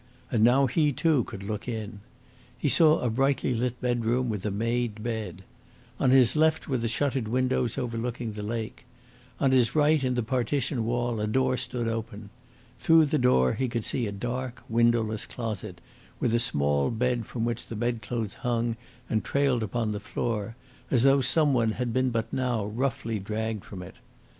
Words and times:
And 0.31 0.43
now 0.43 0.65
he 0.65 0.91
too 0.91 1.25
could 1.25 1.43
look 1.43 1.67
in. 1.67 1.99
He 2.57 2.69
saw 2.69 2.97
a 3.01 3.09
brightly 3.11 3.53
lit 3.53 3.79
bedroom 3.79 4.29
with 4.29 4.43
a 4.43 4.49
made 4.49 5.03
bed. 5.03 5.43
On 5.99 6.09
his 6.09 6.35
left 6.35 6.67
were 6.67 6.79
the 6.79 6.87
shuttered 6.87 7.27
windows 7.27 7.77
overlooking 7.77 8.31
the 8.33 8.41
lake. 8.41 8.83
On 9.39 9.51
his 9.51 9.75
right 9.75 10.03
in 10.03 10.15
the 10.15 10.23
partition 10.23 10.85
wall 10.85 11.19
a 11.21 11.27
door 11.27 11.55
stood 11.55 11.87
open. 11.87 12.31
Through 12.79 13.05
the 13.13 13.19
door 13.19 13.53
he 13.53 13.67
could 13.69 13.85
see 13.85 14.07
a 14.07 14.11
dark, 14.11 14.63
windowless 14.67 15.27
closet, 15.27 15.81
with 16.19 16.33
a 16.33 16.39
small 16.39 16.89
bed 16.89 17.27
from 17.27 17.45
which 17.45 17.67
the 17.67 17.75
bedclothes 17.75 18.33
hung 18.41 18.77
and 19.07 19.23
trailed 19.23 19.61
upon 19.61 19.91
the 19.91 19.99
floor, 19.99 20.55
as 20.89 21.03
though 21.03 21.21
some 21.21 21.53
one 21.53 21.73
had 21.73 21.93
been 21.93 22.09
but 22.09 22.33
now 22.33 22.65
roughly 22.65 23.19
dragged 23.19 23.63
from 23.63 23.83
it. 23.83 23.93